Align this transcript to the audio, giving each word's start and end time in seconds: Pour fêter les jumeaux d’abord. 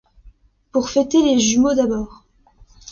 Pour 0.71 0.89
fêter 0.89 1.21
les 1.21 1.37
jumeaux 1.37 1.75
d’abord. 1.75 2.23